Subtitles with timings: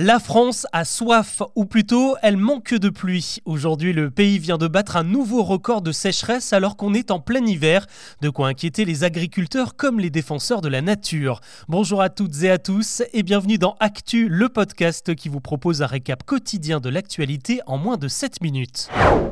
[0.00, 3.38] La France a soif, ou plutôt elle manque de pluie.
[3.46, 7.18] Aujourd'hui, le pays vient de battre un nouveau record de sécheresse alors qu'on est en
[7.18, 7.84] plein hiver.
[8.20, 11.40] De quoi inquiéter les agriculteurs comme les défenseurs de la nature.
[11.66, 15.82] Bonjour à toutes et à tous et bienvenue dans Actu, le podcast qui vous propose
[15.82, 18.90] un récap quotidien de l'actualité en moins de 7 minutes.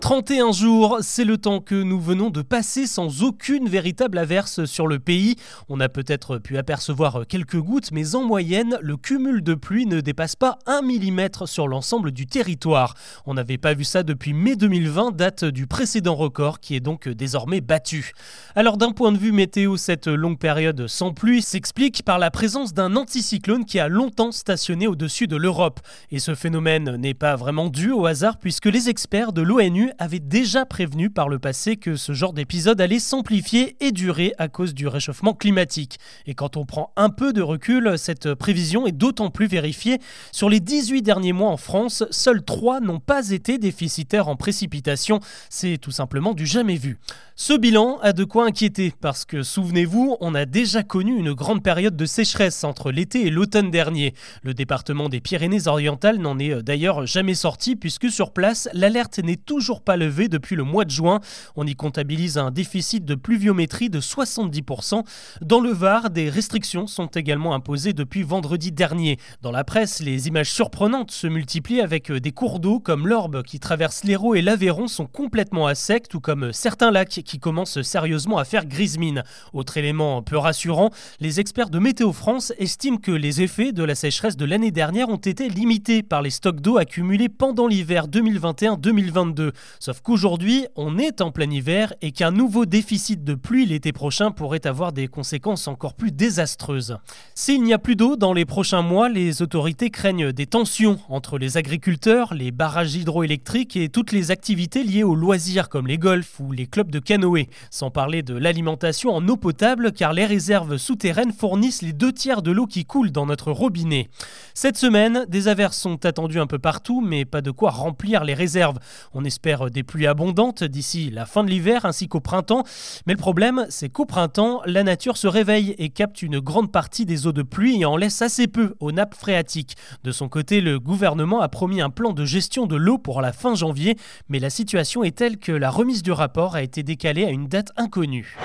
[0.00, 4.88] 31 jours, c'est le temps que nous venons de passer sans aucune véritable averse sur
[4.88, 5.36] le pays.
[5.68, 10.00] On a peut-être pu apercevoir quelques gouttes, mais en moyenne, le cumul de pluie ne
[10.00, 12.94] dépasse pas 1 mm sur l'ensemble du territoire.
[13.26, 17.08] On n'avait pas vu ça depuis mai 2020, date du précédent record qui est donc
[17.08, 18.12] désormais battu.
[18.54, 22.72] Alors d'un point de vue météo, cette longue période sans pluie s'explique par la présence
[22.72, 25.80] d'un anticyclone qui a longtemps stationné au-dessus de l'Europe.
[26.10, 30.18] Et ce phénomène n'est pas vraiment dû au hasard puisque les experts de l'ONU avaient
[30.18, 34.74] déjà prévenu par le passé que ce genre d'épisode allait s'amplifier et durer à cause
[34.74, 35.98] du réchauffement climatique.
[36.26, 39.98] Et quand on prend un peu de recul, cette prévision est d'autant plus vérifiée
[40.38, 45.18] sur les 18 derniers mois en France, seuls 3 n'ont pas été déficitaires en précipitation.
[45.50, 47.00] C'est tout simplement du jamais vu.
[47.40, 51.62] Ce bilan a de quoi inquiéter parce que, souvenez-vous, on a déjà connu une grande
[51.62, 54.12] période de sécheresse entre l'été et l'automne dernier.
[54.42, 59.36] Le département des Pyrénées-Orientales n'en est euh, d'ailleurs jamais sorti puisque sur place, l'alerte n'est
[59.36, 61.20] toujours pas levée depuis le mois de juin.
[61.54, 65.04] On y comptabilise un déficit de pluviométrie de 70%.
[65.40, 69.16] Dans le Var, des restrictions sont également imposées depuis vendredi dernier.
[69.42, 73.42] Dans la presse, les images surprenantes se multiplient avec euh, des cours d'eau comme l'Orbe
[73.42, 77.38] qui traverse l'Hérault et l'Aveyron sont complètement à sec, tout comme euh, certains lacs qui
[77.38, 79.22] commencent sérieusement à faire grise mine.
[79.52, 83.94] Autre élément peu rassurant, les experts de Météo France estiment que les effets de la
[83.94, 89.52] sécheresse de l'année dernière ont été limités par les stocks d'eau accumulés pendant l'hiver 2021-2022.
[89.78, 94.30] Sauf qu'aujourd'hui, on est en plein hiver et qu'un nouveau déficit de pluie l'été prochain
[94.30, 96.96] pourrait avoir des conséquences encore plus désastreuses.
[97.34, 101.58] S'il n'y a plus d'eau dans les prochains mois, les autorités des tensions entre les
[101.58, 106.50] agriculteurs, les barrages hydroélectriques et toutes les activités liées aux loisirs comme les golfs ou
[106.50, 107.50] les clubs de canoë.
[107.70, 112.40] Sans parler de l'alimentation en eau potable car les réserves souterraines fournissent les deux tiers
[112.40, 114.08] de l'eau qui coule dans notre robinet.
[114.54, 118.34] Cette semaine, des averses sont attendues un peu partout mais pas de quoi remplir les
[118.34, 118.78] réserves.
[119.12, 122.64] On espère des pluies abondantes d'ici la fin de l'hiver ainsi qu'au printemps.
[123.06, 127.04] Mais le problème, c'est qu'au printemps, la nature se réveille et capte une grande partie
[127.04, 129.76] des eaux de pluie et en laisse assez peu aux nappes phréatiques.
[130.04, 133.32] De son côté, le gouvernement a promis un plan de gestion de l'eau pour la
[133.32, 133.96] fin janvier,
[134.28, 137.48] mais la situation est telle que la remise du rapport a été décalée à une
[137.48, 138.36] date inconnue.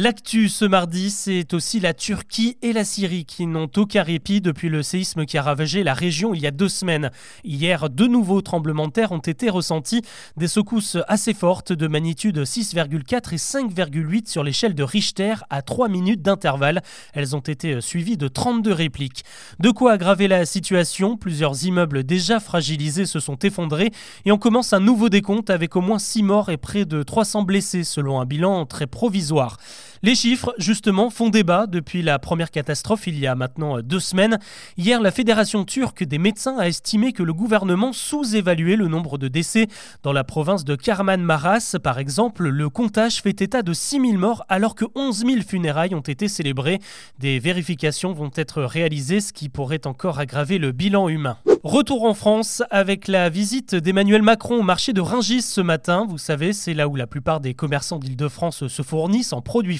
[0.00, 4.68] L'actu ce mardi, c'est aussi la Turquie et la Syrie qui n'ont aucun répit depuis
[4.68, 7.10] le séisme qui a ravagé la région il y a deux semaines.
[7.42, 10.02] Hier, deux nouveaux tremblements de terre ont été ressentis,
[10.36, 15.88] des secousses assez fortes de magnitude 6,4 et 5,8 sur l'échelle de Richter à 3
[15.88, 16.80] minutes d'intervalle.
[17.12, 19.24] Elles ont été suivies de 32 répliques.
[19.58, 23.90] De quoi aggraver la situation, plusieurs immeubles déjà fragilisés se sont effondrés
[24.24, 27.42] et on commence un nouveau décompte avec au moins 6 morts et près de 300
[27.42, 29.56] blessés selon un bilan très provisoire.
[30.02, 34.38] Les chiffres, justement, font débat depuis la première catastrophe il y a maintenant deux semaines.
[34.76, 39.28] Hier, la Fédération turque des médecins a estimé que le gouvernement sous-évaluait le nombre de
[39.28, 39.66] décès.
[40.02, 44.44] Dans la province de Karman-Maras, par exemple, le comptage fait état de 6 000 morts
[44.48, 46.78] alors que 11 000 funérailles ont été célébrées.
[47.18, 51.38] Des vérifications vont être réalisées, ce qui pourrait encore aggraver le bilan humain.
[51.64, 56.06] Retour en France avec la visite d'Emmanuel Macron au marché de Ringis ce matin.
[56.08, 59.77] Vous savez, c'est là où la plupart des commerçants d'Île-de-France se fournissent en produits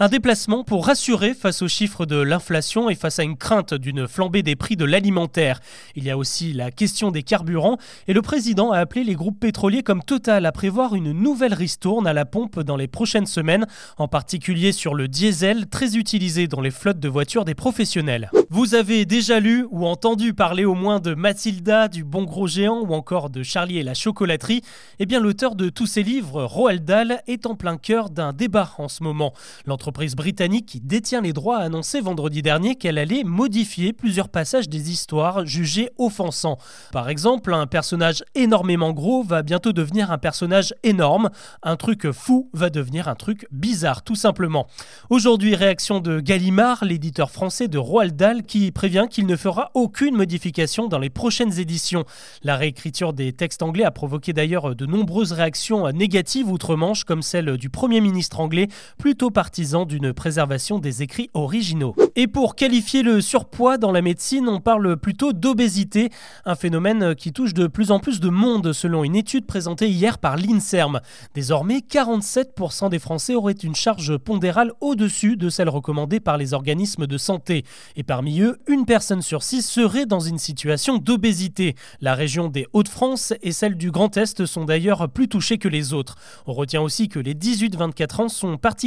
[0.00, 4.06] Un déplacement pour rassurer face aux chiffres de l'inflation et face à une crainte d'une
[4.06, 5.60] flambée des prix de l'alimentaire.
[5.96, 9.40] Il y a aussi la question des carburants et le président a appelé les groupes
[9.40, 13.66] pétroliers comme Total à prévoir une nouvelle ristourne à la pompe dans les prochaines semaines,
[13.96, 18.30] en particulier sur le diesel très utilisé dans les flottes de voitures des professionnels.
[18.50, 22.80] Vous avez déjà lu ou entendu parler au moins de Mathilda, du Bon Gros Géant
[22.80, 24.62] ou encore de Charlie et la chocolaterie,
[25.00, 28.72] eh bien l'auteur de tous ces livres, Roald Dahl, est en plein cœur d'un débat
[28.78, 29.32] en ce moment.
[29.66, 34.68] L'entreprise britannique qui détient les droits a annoncé vendredi dernier qu'elle allait modifier plusieurs passages
[34.68, 36.58] des histoires jugées offensants.
[36.92, 41.30] Par exemple, un personnage énormément gros va bientôt devenir un personnage énorme,
[41.62, 44.66] un truc fou va devenir un truc bizarre tout simplement.
[45.10, 50.16] Aujourd'hui, réaction de Gallimard, l'éditeur français de Roald Dahl qui prévient qu'il ne fera aucune
[50.16, 52.04] modification dans les prochaines éditions.
[52.42, 57.56] La réécriture des textes anglais a provoqué d'ailleurs de nombreuses réactions négatives outre-Manche, comme celle
[57.56, 61.94] du Premier ministre anglais, plutôt partisan d'une préservation des écrits originaux.
[62.16, 66.10] Et pour qualifier le surpoids dans la médecine, on parle plutôt d'obésité,
[66.44, 70.18] un phénomène qui touche de plus en plus de monde selon une étude présentée hier
[70.18, 71.00] par l'INSERM.
[71.34, 77.06] Désormais, 47% des Français auraient une charge pondérale au-dessus de celle recommandée par les organismes
[77.06, 77.64] de santé.
[77.96, 81.74] Et parmi eux, une personne sur six serait dans une situation d'obésité.
[82.00, 85.92] La région des Hauts-de-France et celle du Grand Est sont d'ailleurs plus touchées que les
[85.92, 86.16] autres.
[86.46, 88.77] On retient aussi que les 18-24 ans sont particulièrement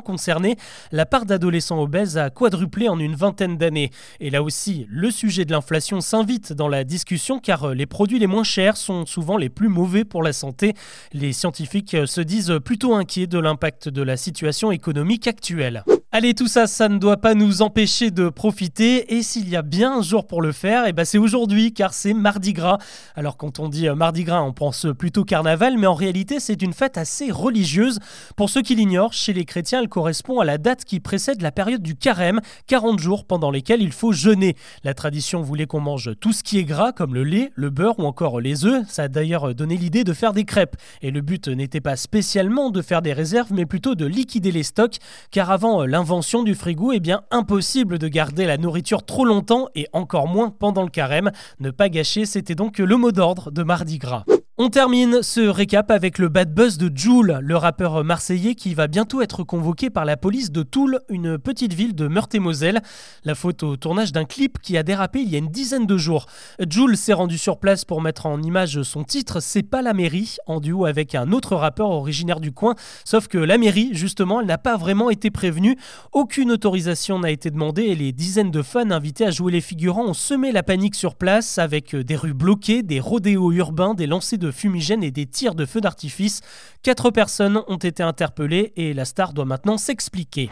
[0.00, 0.56] concernés.
[0.92, 3.90] La part d'adolescents obèses a quadruplé en une vingtaine d'années.
[4.20, 8.26] Et là aussi, le sujet de l'inflation s'invite dans la discussion car les produits les
[8.26, 10.74] moins chers sont souvent les plus mauvais pour la santé.
[11.12, 15.84] Les scientifiques se disent plutôt inquiets de l'impact de la situation économique actuelle.
[16.16, 19.16] Allez, tout ça, ça ne doit pas nous empêcher de profiter.
[19.16, 21.74] Et s'il y a bien un jour pour le faire, et eh ben c'est aujourd'hui,
[21.74, 22.78] car c'est Mardi Gras.
[23.16, 26.62] Alors quand on dit euh, Mardi Gras, on pense plutôt carnaval, mais en réalité, c'est
[26.62, 27.98] une fête assez religieuse.
[28.36, 31.50] Pour ceux qui l'ignorent, chez les chrétiens, elle correspond à la date qui précède la
[31.50, 34.54] période du carême, 40 jours pendant lesquels il faut jeûner.
[34.84, 37.98] La tradition voulait qu'on mange tout ce qui est gras, comme le lait, le beurre
[37.98, 38.84] ou encore les œufs.
[38.88, 40.76] Ça a d'ailleurs donné l'idée de faire des crêpes.
[41.02, 44.62] Et le but n'était pas spécialement de faire des réserves, mais plutôt de liquider les
[44.62, 44.98] stocks,
[45.32, 49.68] car avant euh, l'invention du frigo, eh bien impossible de garder la nourriture trop longtemps
[49.74, 51.32] et encore moins pendant le carême.
[51.60, 54.26] Ne pas gâcher, c'était donc le mot d'ordre de Mardi Gras.
[54.56, 58.86] On termine ce récap avec le bad buzz de Joule, le rappeur marseillais qui va
[58.86, 62.80] bientôt être convoqué par la police de Toul, une petite ville de Meurthe-et-Moselle.
[63.24, 65.96] La faute au tournage d'un clip qui a dérapé il y a une dizaine de
[65.96, 66.26] jours.
[66.70, 70.36] Joule s'est rendu sur place pour mettre en image son titre C'est pas la mairie,
[70.46, 72.76] en duo avec un autre rappeur originaire du coin.
[73.04, 75.76] Sauf que la mairie, justement, elle n'a pas vraiment été prévenue.
[76.12, 80.06] Aucune autorisation n'a été demandée et les dizaines de fans invités à jouer les figurants
[80.06, 84.38] ont semé la panique sur place avec des rues bloquées, des rodéos urbains, des lancers
[84.43, 86.40] de de fumigènes et des tirs de feux d'artifice.
[86.82, 90.50] Quatre personnes ont été interpellées et la star doit maintenant s'expliquer.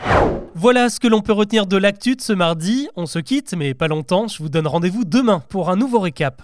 [0.54, 2.88] Voilà ce que l'on peut retenir de l'actu de ce mardi.
[2.96, 4.28] On se quitte, mais pas longtemps.
[4.28, 6.42] Je vous donne rendez-vous demain pour un nouveau récap.